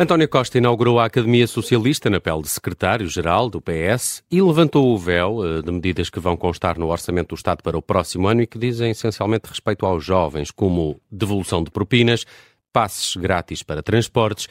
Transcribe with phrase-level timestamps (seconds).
[0.00, 4.96] António Costa inaugurou a Academia Socialista na pele de secretário-geral do PS e levantou o
[4.96, 8.40] véu eh, de medidas que vão constar no Orçamento do Estado para o próximo ano
[8.40, 12.24] e que dizem essencialmente respeito aos jovens, como devolução de propinas,
[12.72, 14.46] passes grátis para transportes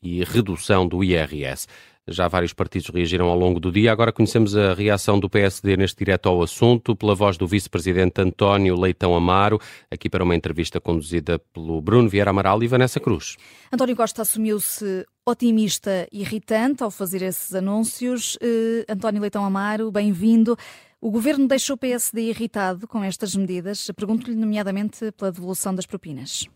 [0.00, 1.66] e redução do IRS.
[2.08, 3.92] Já vários partidos reagiram ao longo do dia.
[3.92, 8.78] Agora conhecemos a reação do PSD neste direto ao assunto, pela voz do vice-presidente António
[8.78, 13.36] Leitão Amaro, aqui para uma entrevista conduzida pelo Bruno Vieira Amaral e Vanessa Cruz.
[13.72, 18.34] António Costa assumiu-se otimista e irritante ao fazer esses anúncios.
[18.36, 20.56] Uh, António Leitão Amaro, bem-vindo.
[21.00, 23.88] O governo deixou o PSD irritado com estas medidas.
[23.96, 26.48] Pergunto-lhe, nomeadamente, pela devolução das propinas.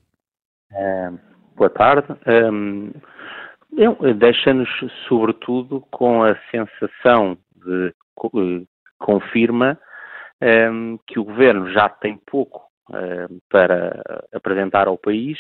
[0.73, 1.13] É,
[1.57, 2.09] boa tarde.
[2.27, 2.91] Um
[4.17, 4.69] Deixa-nos,
[5.09, 8.67] sobretudo, com a sensação de eh,
[8.99, 9.79] confirma
[10.41, 15.39] um, ehm, que o governo já tem pouco um, ehm, para apresentar ao país,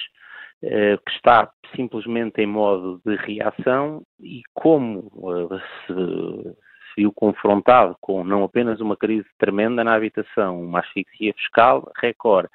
[0.62, 7.96] uh, que está simplesmente em modo de reação e como uh, se, se viu confrontado
[8.00, 12.48] com não apenas uma crise tremenda na habitação, uma asfixia fiscal, recorde,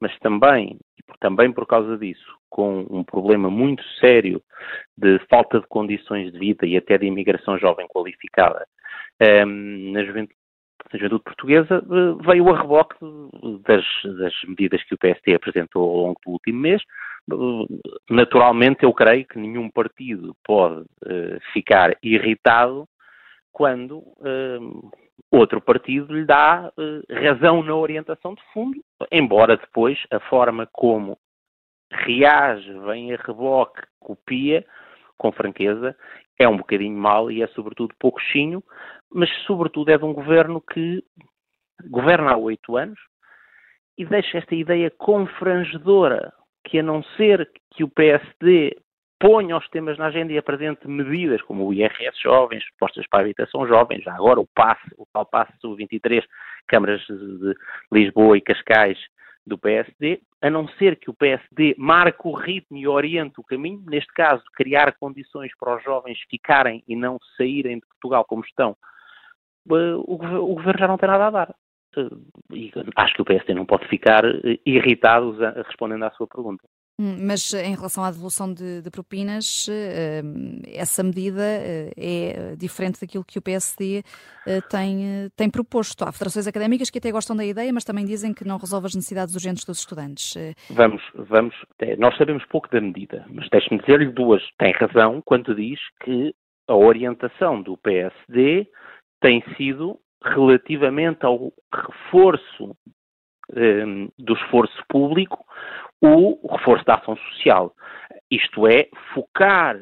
[0.00, 0.78] mas também,
[1.20, 4.42] também por causa disso, com um problema muito sério
[4.96, 8.66] de falta de condições de vida e até de imigração jovem qualificada
[9.46, 10.36] um, na juventude
[10.92, 12.96] na juventude portuguesa eh, veio a reboque
[13.66, 13.84] das,
[14.18, 16.82] das, medidas que o PSD apresentou ao longo do último mês.
[18.10, 22.86] Naturalmente, eu creio que nenhum partido pode uh, ficar irritado
[23.52, 24.90] quando uh,
[25.30, 31.16] outro partido lhe dá uh, razão na orientação de fundo, embora depois a forma como
[31.92, 34.64] reage, vem a reboque, copia,
[35.16, 35.96] com franqueza,
[36.38, 38.62] é um bocadinho mal e é sobretudo pouco chinho,
[39.12, 41.02] mas sobretudo é de um governo que
[41.88, 42.98] governa há oito anos
[43.96, 46.32] e deixa esta ideia confrangedora
[46.64, 48.76] que a não ser que o PSD
[49.20, 53.22] ponha os temas na agenda e apresente medidas como o IRS jovens, propostas para a
[53.22, 56.24] habitação jovem, já agora o passe, o tal passe 23,
[56.66, 57.54] câmaras de
[57.92, 58.98] Lisboa e Cascais
[59.46, 63.82] do PSD, a não ser que o PSD marque o ritmo e oriente o caminho,
[63.86, 68.76] neste caso, criar condições para os jovens ficarem e não saírem de Portugal como estão,
[69.70, 71.54] eh, o, governo já não tem nada a dar.
[71.96, 72.08] Eh,
[72.52, 75.36] e acho que o PSD não pode ficar eh, irritado
[75.66, 76.64] respondendo à sua pergunta.
[77.02, 83.00] Hum, mas em relação à devolução de, de propinas, hum, essa medida eh, é diferente
[83.00, 84.04] daquilo que o PSD
[84.46, 86.04] eh, tem, tem proposto.
[86.04, 88.94] Há federações académicas que até gostam da ideia, mas também dizem que não resolve as
[88.94, 90.36] necessidades urgentes dos estudantes.
[90.36, 91.56] Eh, vamos, vamos.
[91.98, 94.40] Nós sabemos pouco da medida, mas deixe-me dizer-lhe duas.
[94.56, 96.32] Tem razão quando diz que
[96.68, 98.68] a orientação do PSD
[99.20, 102.76] tem sido relativamente ao reforço
[103.52, 105.44] um, do esforço público
[106.02, 107.74] o reforço da ação social.
[108.30, 109.78] Isto é, focar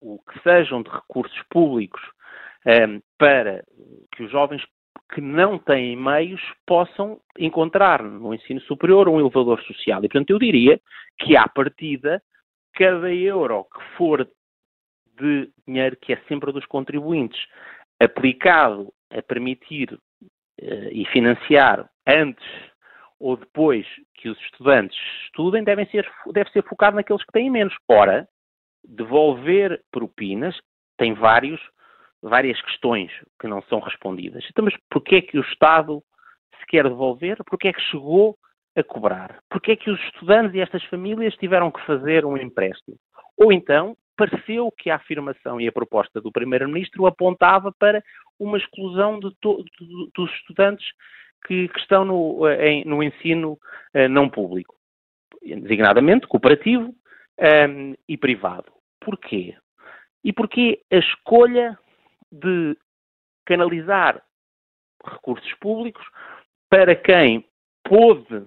[0.00, 2.00] o que sejam de recursos públicos
[2.66, 3.64] um, para
[4.14, 4.62] que os jovens
[5.12, 10.04] que não têm meios possam encontrar no ensino superior um elevador social.
[10.04, 10.80] E, portanto, eu diria
[11.18, 12.22] que, à partida,
[12.74, 14.28] cada euro que for
[15.18, 17.40] de dinheiro que é sempre dos contribuintes,
[18.00, 22.44] aplicado a permitir uh, e financiar antes
[23.20, 27.74] ou depois que os estudantes estudem devem ser, deve ser focado naqueles que têm menos.
[27.88, 28.28] Ora,
[28.84, 30.56] devolver propinas
[30.96, 31.60] tem vários,
[32.22, 33.10] várias questões
[33.40, 34.44] que não são respondidas.
[34.50, 36.02] Então, mas porquê é que o Estado
[36.58, 37.38] se quer devolver?
[37.44, 38.36] Porquê é que chegou
[38.76, 39.38] a cobrar?
[39.48, 42.96] Porquê é que os estudantes e estas famílias tiveram que fazer um empréstimo?
[43.36, 48.02] Ou então, pareceu que a afirmação e a proposta do Primeiro-Ministro apontava para
[48.38, 49.30] uma exclusão de
[50.14, 50.86] dos estudantes
[51.46, 53.58] que, que estão no, eh, em, no ensino
[53.94, 54.74] uh, não público,
[55.42, 56.94] designadamente cooperativo um,
[57.38, 58.72] ehm, e privado.
[59.00, 59.56] Porquê?
[60.22, 61.78] E porquê a escolha
[62.32, 62.76] de
[63.44, 64.22] canalizar
[65.04, 66.04] recursos públicos
[66.70, 67.44] para quem
[67.84, 68.46] pôde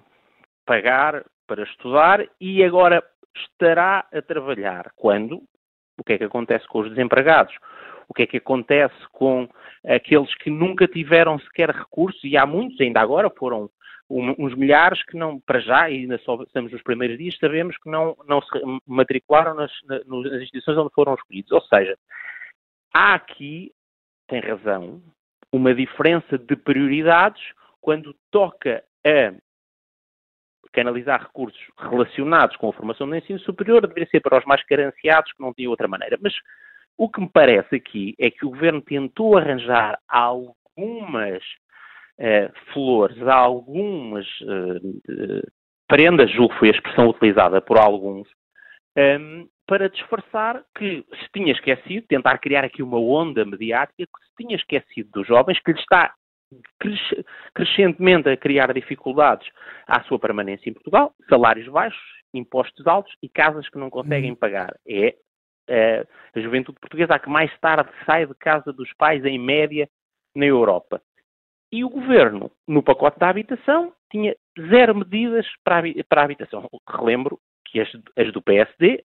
[0.66, 3.02] pagar para estudar e agora
[3.34, 4.90] estará a trabalhar.
[4.96, 5.42] Quando?
[5.98, 7.54] O que é que acontece com os desempregados?
[8.08, 9.48] O que é que acontece com
[9.86, 13.70] aqueles que nunca tiveram sequer recursos, e há muitos, ainda agora foram
[14.10, 18.16] uns milhares que não, para já, ainda só estamos nos primeiros dias, sabemos que não,
[18.26, 18.48] não se
[18.86, 21.52] matricularam nas, nas instituições onde foram escolhidos.
[21.52, 21.96] Ou seja,
[22.94, 23.70] há aqui,
[24.26, 25.02] tem razão,
[25.52, 27.42] uma diferença de prioridades
[27.82, 29.34] quando toca a
[30.72, 35.32] canalizar recursos relacionados com a formação do ensino superior, deveria ser para os mais carenciados
[35.32, 36.18] que não tinham outra maneira.
[36.20, 36.32] Mas
[36.98, 41.42] o que me parece aqui é que o governo tentou arranjar algumas
[42.18, 45.52] uh, flores, algumas uh,
[45.86, 48.28] prendas, julgo que foi a expressão utilizada por alguns,
[48.96, 54.44] ehm, para disfarçar que se tinha esquecido, tentar criar aqui uma onda mediática, que se
[54.44, 56.12] tinha esquecido dos jovens, que lhe está
[57.54, 59.46] crescentemente a criar dificuldades
[59.86, 62.00] à sua permanência em Portugal, salários baixos,
[62.34, 64.36] impostos altos e casas que não conseguem uhum.
[64.36, 64.74] pagar.
[64.86, 65.14] É
[65.68, 69.88] a juventude portuguesa a que mais tarde sai de casa dos pais, em média,
[70.34, 71.00] na Europa.
[71.70, 74.34] E o governo, no pacote da habitação, tinha
[74.70, 76.68] zero medidas para a, habitação.
[76.88, 79.04] Relembro que as, do PSD,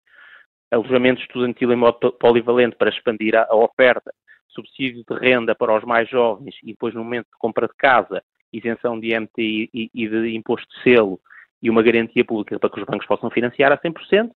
[0.70, 4.12] alojamento estudantil em modo polivalente para expandir a, oferta,
[4.48, 8.22] subsídio de renda para os mais jovens e depois no momento de compra de casa,
[8.52, 11.20] isenção de IMT e, e de imposto de selo
[11.62, 14.30] e uma garantia pública para que os bancos possam financiar a 100%,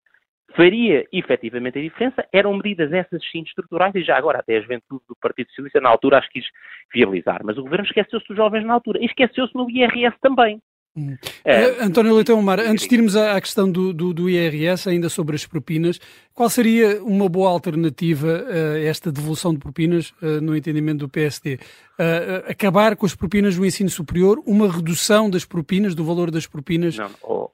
[0.55, 2.27] faria efetivamente a diferença.
[2.33, 5.89] Eram medidas essas sim estruturais e já agora até a juventude do Partido Socialista na
[5.89, 6.45] altura as quis
[6.93, 7.41] viabilizar.
[7.45, 10.61] Mas o governo esqueceu-se dos jovens na altura e esqueceu-se no IRS também.
[10.97, 11.17] Hum.
[11.45, 15.35] É, António Leitão Mar, antes de irmos à, questão do, do, do, IRS, ainda sobre
[15.35, 16.01] as propinas,
[16.33, 21.59] qual seria uma boa alternativa a esta devolução de propinas uh, no entendimento do PSD?
[21.99, 26.47] Uh, acabar com as propinas do ensino superior, uma redução das propinas, do valor das
[26.47, 26.97] propinas?
[26.97, 27.51] Não, oh,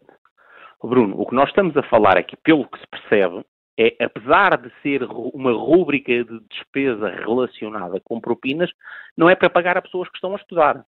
[0.88, 3.44] Bruno, o que nós estamos a falar aqui, pelo que se percebe,
[3.78, 8.70] é, apesar de ser uma rúbrica de despesa relacionada com propinas,
[9.16, 10.84] não é para pagar a pessoas que estão a estudar,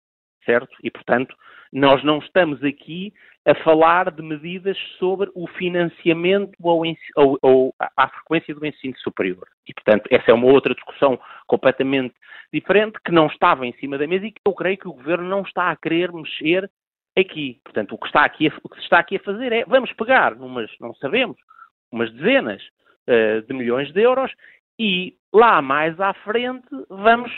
[0.45, 0.75] certo?
[0.83, 1.35] E, portanto,
[1.71, 3.13] nós não estamos aqui
[3.45, 9.47] a falar de medidas sobre o financiamento ou, ou à frequência do ensino superior.
[9.67, 12.15] E, portanto, essa é uma outra discussão completamente
[12.53, 15.27] diferente que não estava em cima da mesa e que eu creio que o Governo
[15.27, 16.69] não está a querer mexer
[17.19, 17.59] aqui.
[17.63, 19.91] Portanto, o que, está aqui a, o que se está aqui a fazer é, vamos
[19.93, 21.37] pegar, numas, não sabemos,
[21.91, 22.61] umas dezenas
[23.07, 24.31] uh, de milhões de euros
[24.79, 27.31] e lá mais à frente vamos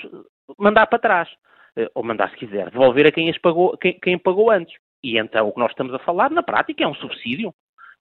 [0.57, 1.29] mandar para trás.
[1.77, 4.75] Uh, ou mandar, se quiser, devolver a quem, as pagou, quem, quem pagou antes.
[5.03, 7.53] E então o que nós estamos a falar, na prática, é um subsídio.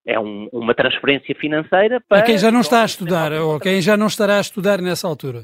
[0.07, 2.21] É um, uma transferência financeira para.
[2.21, 5.07] A quem já não está a estudar, ou quem já não estará a estudar nessa
[5.07, 5.41] altura.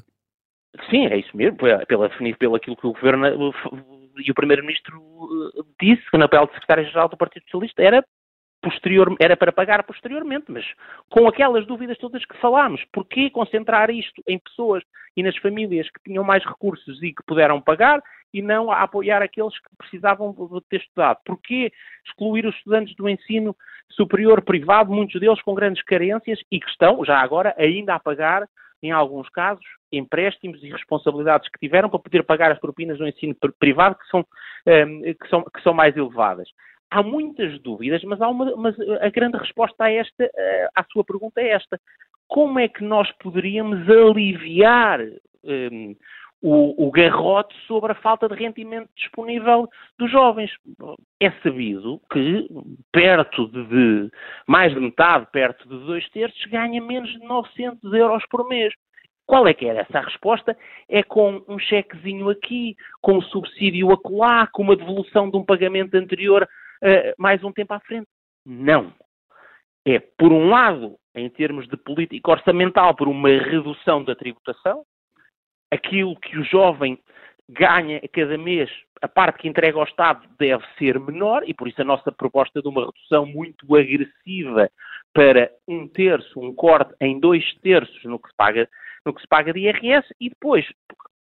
[0.89, 3.53] Sim, é isso mesmo, pela, pela, pelo aquilo que o governo
[4.19, 5.01] e o Primeiro-Ministro
[5.57, 8.05] eh, disse que na pele de Secretário-Geral do Partido Socialista era
[8.65, 10.65] posterior, era para pagar posteriormente, mas
[11.11, 14.83] com aquelas dúvidas todas que falámos, porquê concentrar isto em pessoas
[15.17, 18.03] e nas famílias que tinham mais recursos e que puderam pagar
[18.33, 20.35] e não a apoiar aqueles que precisavam
[20.69, 21.19] ter estudado?
[21.25, 21.71] Porquê
[22.07, 23.55] excluir os estudantes do ensino
[23.91, 28.49] superior privado, muitos deles com grandes carências e que estão, já agora, ainda a pagar
[28.83, 29.65] em alguns casos,
[29.99, 34.27] empréstimos e responsabilidades que tiveram para poder pagar as propinas no ensino privado que são,
[34.67, 36.49] ehm, que são, que são mais elevadas.
[36.91, 41.05] Há muitas dúvidas, mas, há uma, mas a grande resposta a esta, eh, à sua
[41.05, 41.81] pergunta é esta.
[42.29, 45.11] Como é que nós poderíamos aliviar um,
[45.45, 45.97] ehm,
[46.45, 49.67] o, o, garrote sobre a falta de rendimento disponível
[49.99, 50.51] dos jovens.
[51.19, 52.47] É sabido que
[52.93, 54.11] perto de,
[54.47, 58.75] mais de metade, perto de dois terços, ganha menos de 900 euros por mês.
[59.27, 60.57] Qual é que era essa resposta?
[60.89, 65.95] É com um chequezinho aqui, com um subsídio acolá, com uma devolução de um pagamento
[65.95, 68.07] anterior uh, mais um tempo à frente.
[68.45, 68.93] Não.
[69.87, 74.85] É, por um lado, em termos de política orçamental, por uma redução da tributação,
[75.71, 76.99] aquilo que o jovem
[77.49, 78.71] ganha cada mês,
[79.03, 82.63] a parte que entrega ao Estado deve ser menor e por isso a nossa proposta
[82.63, 84.71] de uma redução muito agressiva
[85.15, 88.69] para um terço, um corte em dois terços no que se paga,
[89.07, 90.67] no que se paga de IRS e depois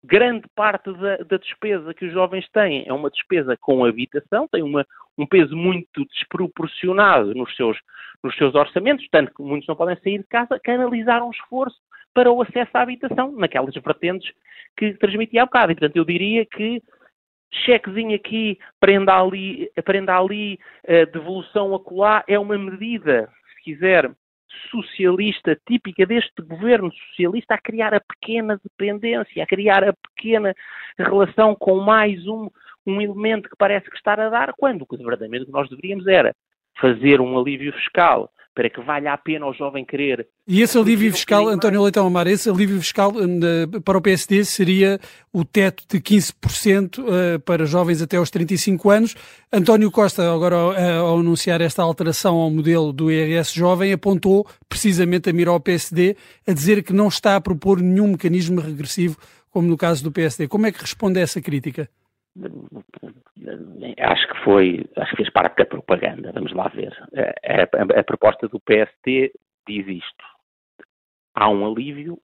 [0.03, 4.63] grande parte da, da, despesa que os jovens têm é uma despesa com habitação, tem
[4.63, 4.87] uma,
[5.19, 7.77] um peso muito desproporcionado nos seus,
[8.23, 11.77] nos seus orçamentos, tanto que muitos não podem sair de casa, canalizar um esforço
[12.15, 14.33] para o acesso à habitação, naquelas vertentes
[14.77, 15.73] que transmiti há bocado.
[15.73, 16.83] E, portanto, eu diria que
[17.53, 23.29] chequezinho aqui, prenda ali, prenda ali, uh, devolução acolá, é uma medida,
[23.61, 24.11] se quiser,
[24.71, 30.55] socialista típica deste governo socialista a criar a pequena dependência, a criar a pequena
[30.99, 32.49] relação com mais um,
[32.87, 36.35] um elemento que parece que está a dar, quando o que verdadeiramente nós deveríamos era
[36.81, 40.27] fazer um alívio fiscal para que valha a pena ao jovem querer.
[40.47, 43.41] E esse alívio fiscal, António Leitão Amar, esse alívio fiscal hum,
[43.85, 44.99] para o PSD seria
[45.33, 49.15] o teto de 15% eh, para jovens até aos 35 anos.
[49.53, 55.33] António Costa, agora ao anunciar esta alteração ao modelo do IRS jovem, apontou precisamente a
[55.33, 56.17] mira ao PSD
[56.47, 59.17] a dizer que não está a propor nenhum mecanismo regressivo,
[59.51, 60.49] como no caso do PSD.
[60.49, 61.89] Como é que responde a essa crítica?
[63.99, 66.93] Acho que foi, acho que fez parte da propaganda, vamos lá ver.
[67.15, 69.33] A, a, a proposta do PST
[69.67, 70.25] diz isto.
[71.35, 72.19] há um alívio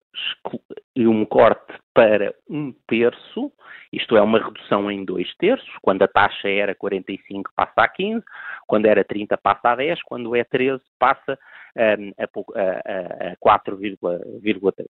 [0.94, 3.52] e um corte para um terço,
[3.92, 8.24] isto é, uma redução em dois terços, quando a taxa era 45 passa a 15,
[8.66, 11.38] quando era 30 passa a 10, quando é 13 passa
[11.76, 12.24] um, a,
[12.60, 14.86] a, a 4,3.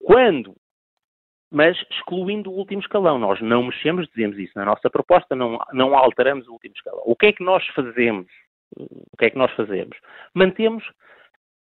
[0.00, 0.54] Quando
[1.50, 3.18] mas excluindo o último escalão.
[3.18, 7.02] Nós não mexemos, dizemos isso na nossa proposta, não, não alteramos o último escalão.
[7.04, 8.26] O que é que nós fazemos?
[8.76, 9.96] O que é que nós fazemos?
[10.34, 10.84] Mantemos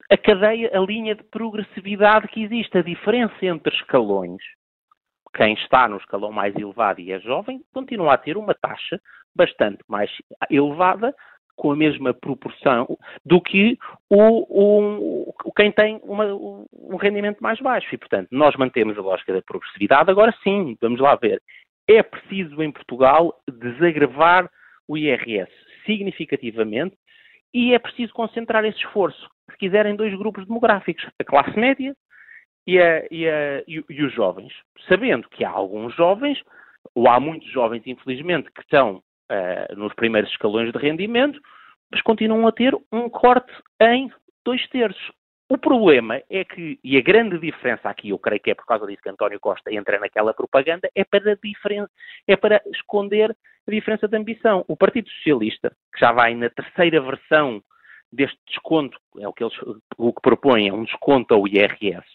[0.10, 2.78] a cadeia, a linha de progressividade que existe.
[2.78, 4.42] A diferença entre escalões,
[5.36, 9.00] quem está no escalão mais elevado e é jovem, continua a ter uma taxa
[9.36, 10.12] bastante mais
[10.50, 11.16] elevada,
[11.62, 13.78] com a mesma proporção, do que
[14.10, 17.94] o, o quem tem uma, um rendimento mais baixo.
[17.94, 20.10] E, portanto, nós mantemos a lógica da progressividade.
[20.10, 21.40] Agora sim, vamos lá ver.
[21.88, 24.50] É preciso em Portugal desagravar
[24.88, 25.52] o IRS
[25.86, 26.98] significativamente
[27.54, 31.96] e é preciso concentrar esse esforço, se quiserem, dois grupos demográficos, a classe média
[32.66, 34.52] e, a, e, a, e, e, os jovens,
[34.90, 36.42] sabendo que há alguns jovens,
[36.96, 41.40] ou há muitos jovens, infelizmente, que estão uh, nos primeiros escalões de rendimento,
[41.90, 44.12] mas continuam a ter um corte em
[44.46, 45.12] dois terços.
[45.50, 48.88] O problema é que, e a grande diferença aqui, eu creio que é por causa
[48.88, 51.38] disso que António Costa entra naquela propaganda, é para,
[52.28, 53.36] é para esconder
[53.68, 54.64] a diferença de ambição.
[54.68, 57.62] O Partido Socialista, que já vai na terceira versão
[58.12, 59.58] deste desconto, é o que eles
[59.98, 62.08] o que propõem, é um desconto ao IRS,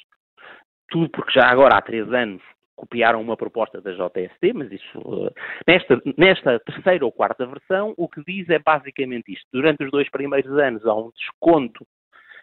[0.89, 2.43] tudo porque já agora há três anos
[2.77, 5.33] copiaram uma proposta da JST, mas isso,
[5.67, 9.47] nesta, nesta terceira ou quarta versão, o que diz é basicamente isto.
[9.53, 11.87] Durante os dois primeiros anos há um desconto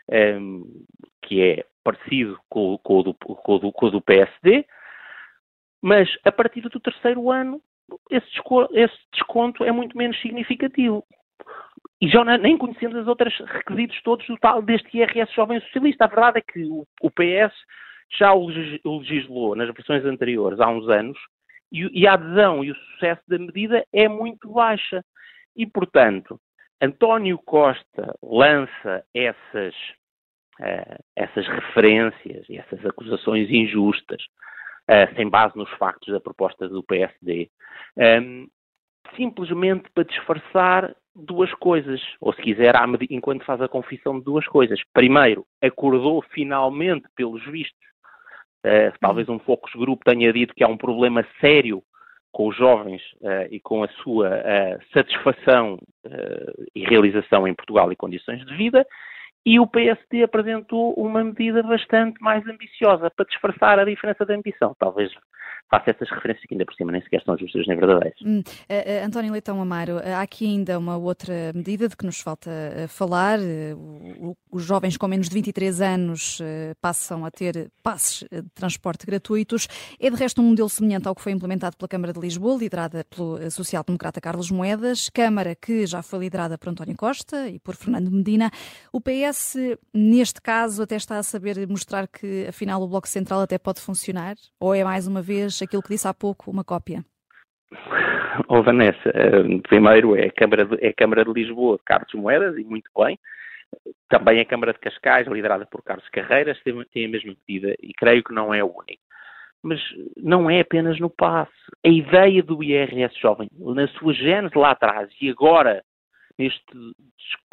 [0.10, 0.64] um, ehm,
[1.22, 4.66] que é parecido com, com, o do, com, o do, com o do PSD,
[5.82, 7.62] mas a partir do terceiro ano
[8.10, 11.04] esse desconto, esse desconto é muito menos significativo.
[12.02, 16.06] E já nem conhecendo os outros requisitos todos do tal deste IRS jovem socialista.
[16.06, 17.54] A verdade é que o, o PS
[18.18, 21.18] já o legislou nas versões anteriores há uns anos
[21.74, 25.04] e, a adesão e o sucesso da medida é muito baixa.
[25.56, 26.40] E, portanto,
[26.80, 29.74] António Costa lança essas,
[30.60, 34.22] uh, essas referências e essas acusações injustas,
[34.90, 37.50] uh, sem base nos factos da proposta do PSD,
[37.98, 38.48] um, ehm,
[39.16, 42.76] simplesmente para disfarçar duas coisas, ou se quiser,
[43.10, 44.80] enquanto faz a confissão de duas coisas.
[44.94, 47.93] Primeiro, acordou finalmente, pelos vistos,
[48.66, 51.84] uh, talvez um focus group tenha dito que há um problema sério
[52.32, 55.78] com os jovens uh, e com a sua uh, satisfação
[56.76, 58.86] e realização em Portugal e condições de vida,
[59.46, 64.76] e o PSD apresentou uma medida bastante mais ambiciosa para disfarçar a diferença de ambição.
[64.80, 65.12] Talvez
[65.74, 68.20] faça essas referências que ainda por cima nem sequer são justas nem verdadeiras.
[68.24, 72.52] Hum, uh, António Leitão Amaro, há aqui ainda uma outra medida de que nos falta
[72.88, 73.40] falar.
[73.76, 76.40] O, os jovens com menos de 23 anos
[76.80, 79.68] passam a ter passes de transporte gratuitos.
[80.00, 83.04] É de resto um modelo semelhante ao que foi implementado pela Câmara de Lisboa, liderada
[83.06, 88.12] pelo social-democrata Carlos Moedas, Câmara que já foi liderada por António Costa e por Fernando
[88.12, 88.52] Medina.
[88.92, 89.56] O PS,
[89.94, 94.36] neste caso, até está a saber mostrar que afinal o Bloco Central até pode funcionar?
[94.60, 97.04] Ou é mais uma vez aquilo que disse há pouco, uma cópia?
[98.48, 102.58] Oh, Vanessa, eh, primeiro é a, Câmara de, é a Câmara de Lisboa, Carlos Moedas,
[102.58, 103.18] e muito bem.
[104.10, 107.94] Também a Câmara de Cascais, liderada por Carlos Carreiras, tem, tem a mesma medida e
[107.94, 109.02] creio que não é o único.
[109.62, 109.80] Mas
[110.18, 111.52] não é apenas no passe.
[111.86, 115.84] A ideia do IRS jovem, na sua gênese lá atrás e agora
[116.38, 116.94] neste,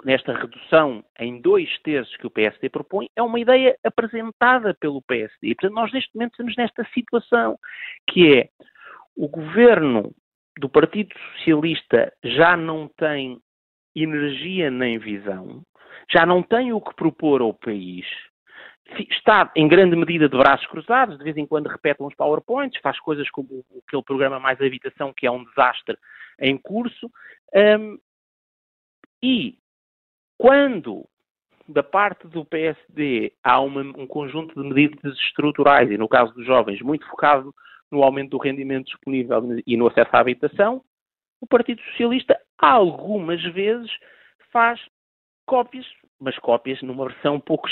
[0.05, 5.49] nesta redução em dois terços que o PSD propõe, é uma ideia apresentada pelo PSD.
[5.49, 7.59] E, portanto, nós neste momento estamos nesta situação,
[8.09, 8.49] que é
[9.17, 10.15] o governo
[10.59, 13.39] do Partido Socialista já não tem
[13.95, 15.63] energia nem visão,
[16.11, 18.07] já não tem o que propor ao país,
[19.11, 22.99] está em grande medida de braços cruzados, de vez em quando repete uns PowerPoints, faz
[23.01, 25.97] coisas como aquele programa Mais Habitação, que é um desastre
[26.41, 27.11] em curso,
[27.55, 27.99] um,
[29.23, 29.59] e
[30.39, 31.07] quando
[31.69, 36.45] da parte do PSD há uma, um conjunto de medidas estruturais, e no caso dos
[36.45, 37.55] jovens, muito focado
[37.91, 40.83] no aumento do rendimento disponível e no acesso à habitação,
[41.41, 43.91] o Partido Socialista algumas vezes
[44.53, 44.81] faz
[45.47, 45.87] cópias,
[46.21, 47.69] mas cópias numa versão pouco.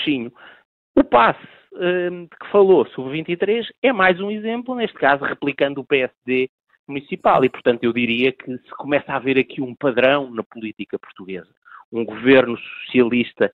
[0.96, 5.84] O passe um, que falou sobre 23 é mais um exemplo, neste caso replicando o
[5.84, 6.50] PSD
[6.88, 7.44] municipal.
[7.44, 11.48] E, portanto, eu diria que se começa a haver aqui um padrão na política portuguesa.
[11.92, 13.52] Um governo socialista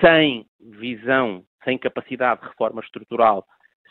[0.00, 3.44] sem visão, sem capacidade de reforma estrutural,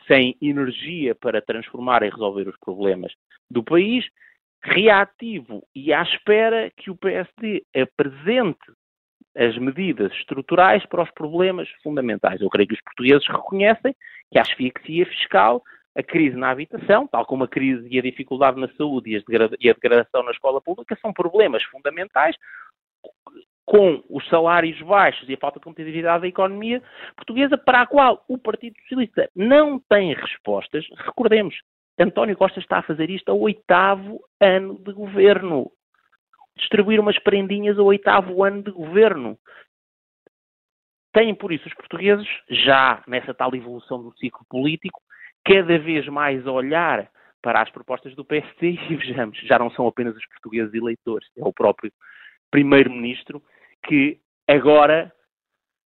[0.07, 3.11] sem energia para transformar e resolver os problemas
[3.49, 4.05] do país,
[4.63, 8.71] reativo e à espera que o PSD apresente
[9.35, 12.41] as medidas estruturais para os problemas fundamentais.
[12.41, 13.95] Eu creio que os portugueses reconhecem
[14.31, 15.61] que a asfixia fiscal,
[15.97, 19.11] a crise na habitação, tal como a crise e a dificuldade na saúde
[19.59, 22.35] e a degradação na escola pública, são problemas fundamentais
[23.65, 26.83] com os salários baixos e a falta de competitividade da economia
[27.15, 30.85] portuguesa, para a qual o Partido Socialista não tem respostas.
[30.99, 31.55] Recordemos,
[31.99, 35.71] António Costa está a fazer isto ao oitavo ano de governo.
[36.55, 39.37] Distribuir umas prendinhas ao oitavo ano de governo.
[41.11, 45.01] Têm, por isso, os portugueses, já nessa tal evolução do ciclo político,
[45.47, 47.09] cada vez mais olhar
[47.41, 51.43] para as propostas do PSD e vejamos, já não são apenas os portugueses eleitores, é
[51.43, 51.91] o próprio
[52.51, 53.41] primeiro-ministro
[53.87, 55.11] que agora,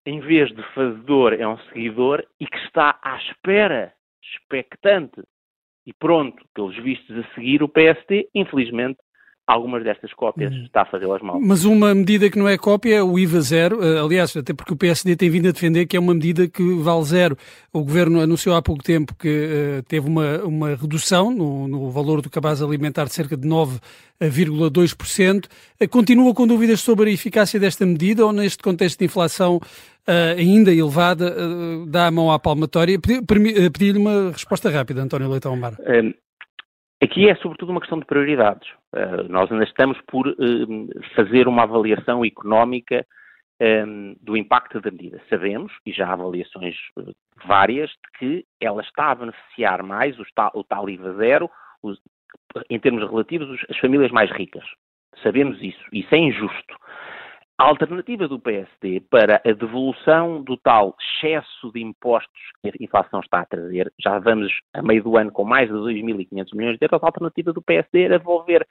[0.05, 5.21] em vez de fazedor, é um seguidor e que está à espera, expectante
[5.85, 8.99] e pronto, pelos vistos a seguir o PSD, infelizmente,
[9.47, 10.63] algumas destas cópias hum.
[10.63, 11.39] está a fazê-las mal.
[11.39, 14.73] Mas uma medida que não é cópia é o IVA zero, eh, aliás, até porque
[14.73, 17.35] o PSD tem vindo a defender que é uma medida que vale zero.
[17.73, 22.21] O Governo anunciou há pouco tempo que uh, teve uma, uma redução no, no valor
[22.21, 25.45] do cabaz alimentar de cerca de 9,2%.
[25.45, 30.37] Uh, continua com dúvidas sobre a eficácia desta medida ou neste contexto de inflação uh,
[30.37, 31.35] ainda elevada,
[31.87, 32.97] dá a mão à palmatória?
[32.99, 35.73] Pedi-lhe uma resposta rápida, António Leitão Mar.
[37.01, 38.80] Aqui é sobretudo uma questão de prioridades.
[38.93, 40.35] Uh, nós ainda estamos por uh,
[41.15, 43.05] fazer uma avaliação económica
[43.59, 45.21] um, eh, do impacto da medida.
[45.29, 47.13] Sabemos, e já há avaliações uh,
[47.45, 51.49] várias, de que ela está a beneficiar mais o, tal, o tal IVA zero,
[51.81, 51.99] os,
[52.69, 54.65] em termos relativos, as famílias mais ricas.
[55.23, 55.83] Sabemos isso.
[55.93, 56.75] Isso é injusto.
[57.61, 63.19] A alternativa do PSD para a devolução do tal excesso de impostos que a inflação
[63.19, 66.85] está a trazer, já vamos a meio do ano com mais de 2.500 milhões de
[66.85, 68.65] euros, a alternativa do PSD era devolver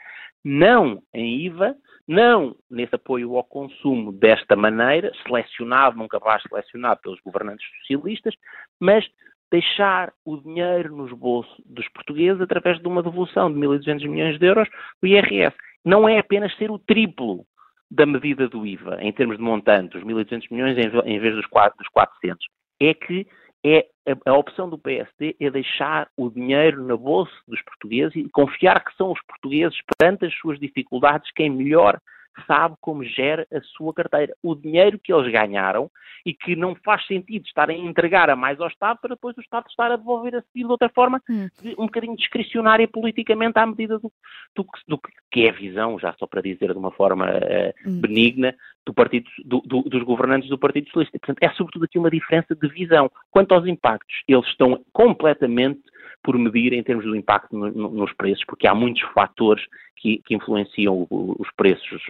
[0.45, 1.77] não em IVA,
[2.09, 8.35] não nesse apoio ao consumo desta maneira, selecionado, nunca mais selecionado pelos governantes socialistas,
[8.81, 9.09] mas
[9.53, 14.47] deixar o dinheiro nos bolsos dos portugueses através de uma devolução de 1.200 milhões de
[14.47, 14.69] euros
[15.01, 15.57] do IRS.
[15.85, 17.47] Não é apenas ser o triplo
[17.91, 22.47] da medida do IVA, em termos de montante, os 1.800 milhões em vez dos 400,
[22.81, 23.27] é que
[23.65, 28.29] é a, a, opção do PSD é deixar o dinheiro na bolsa dos portugueses e
[28.31, 32.01] confiar que são os portugueses, perante as suas dificuldades, quem melhor
[32.47, 34.35] sabe como gera a sua carteira.
[34.43, 35.91] O dinheiro que eles ganharam
[36.25, 39.41] e que não faz sentido estarem a entregar a mais ao Estado para depois o
[39.41, 41.49] Estado estar a devolver a seguir de outra forma, hum.
[41.79, 44.13] um bocadinho discricionária politicamente à medida do,
[44.55, 48.55] do, do, que é a visão, já só para dizer de uma forma uh, benigna,
[48.85, 51.19] do partido, do, dos governantes do Partido Socialista.
[51.19, 53.11] Portanto, é sobretudo aqui uma diferença de visão.
[53.31, 55.81] Quanto aos impactos, eles estão completamente
[56.23, 59.65] por medir em termos do impacto no, no, nos preços, porque há muitos fatores
[60.01, 62.03] que, que, influenciam os preços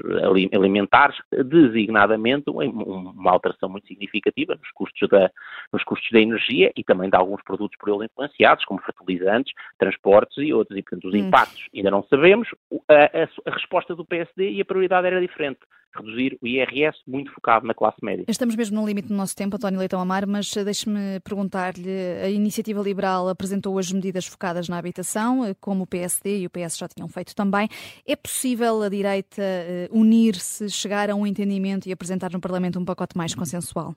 [0.52, 5.30] alimentares, designadamente uma alteração muito significativa nos custos da,
[5.72, 10.38] nos custos da energia e também de alguns produtos por ele influenciados, como fertilizantes, transportes
[10.38, 10.78] e outros.
[10.78, 11.26] E, portanto, os hum.
[11.26, 12.48] impactos ainda não sabemos.
[12.88, 15.58] A, a, a resposta do PSD e a prioridade era diferente
[15.94, 18.24] reduzir o IRS muito focado na classe média.
[18.28, 21.90] Estamos mesmo no limite do nosso tempo, António Leitão Amar, mas deixe-me perguntar-lhe,
[22.22, 26.78] a Iniciativa Liberal apresentou as medidas focadas na habitação, como o PSD e o PS
[26.78, 27.68] já tinham feito também.
[28.06, 32.84] É possível a direita eh, unir-se, chegar a um entendimento e apresentar no Parlamento um
[32.84, 33.94] pacote mais consensual?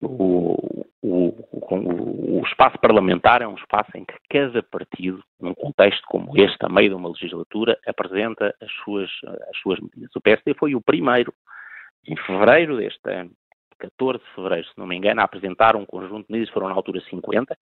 [0.00, 0.56] O,
[1.02, 6.36] o, o, o, espaço parlamentar é um espaço em que cada partido, num contexto como
[6.36, 9.10] este, a meio de uma legislatura, apresenta as suas,
[9.50, 10.14] as suas medidas.
[10.14, 11.32] O PSD foi o primeiro,
[12.06, 13.30] em fevereiro deste ano,
[13.78, 16.74] 14 de fevereiro, se não me engano, a apresentar um conjunto de medidas, foram na
[16.74, 17.56] altura 50,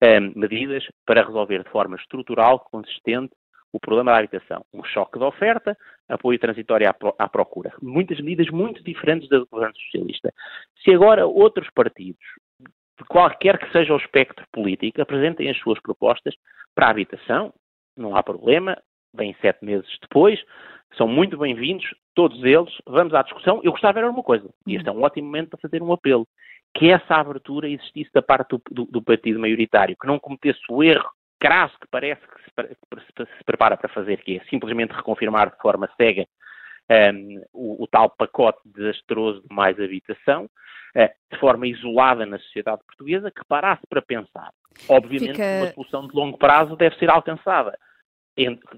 [0.00, 3.34] eh, medidas para resolver de forma estrutural, consistente,
[3.72, 4.64] o problema da habitação.
[4.72, 5.76] Um choque de oferta,
[6.08, 7.72] apoio transitório à, procura.
[7.82, 10.32] Muitas medidas muito diferentes da do governo socialista.
[10.82, 12.20] Se agora outros partidos,
[12.60, 16.34] de qualquer que seja o espectro político, apresentem as suas propostas
[16.74, 17.52] para a habitação,
[17.96, 18.76] não há problema,
[19.14, 20.42] vêm sete meses depois,
[20.96, 23.60] são muito bem-vindos, todos eles, vamos à discussão.
[23.62, 25.92] Eu gostava de ver uma coisa, e este é um ótimo momento para fazer um
[25.92, 26.26] apelo,
[26.74, 30.82] que essa abertura existisse da parte do, do, do partido maioritário, que não cometesse o
[30.82, 35.58] erro crasso que parece que se, se, prepara para fazer, que é simplesmente reconfirmar de
[35.58, 36.26] forma cega
[36.90, 42.82] um, o, o, tal pacote desastroso de mais habitação, uh, de forma isolada na sociedade
[42.86, 44.50] portuguesa, que parasse para pensar.
[44.88, 45.62] Obviamente, Fica...
[45.62, 47.78] uma solução de longo prazo deve ser alcançada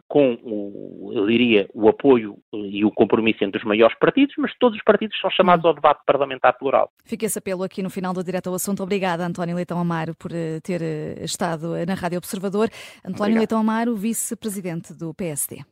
[0.09, 4.79] com, o, eu diria, o apoio e o compromisso entre os maiores partidos, mas todos
[4.79, 6.91] os partidos são chamados ao debate parlamentar plural.
[7.05, 8.83] Fica esse apelo aqui no final do Direto ao Assunto.
[8.83, 12.69] Obrigada, António Leitão Amaro, por eh, ter eh, estado na Rádio Observador.
[12.99, 13.39] António Obrigado.
[13.39, 15.65] Leitão Amaro, vice-presidente do PSD.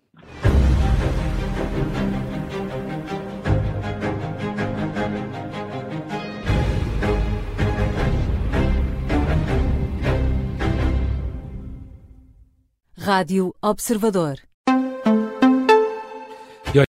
[13.09, 14.48] Rádio Observador.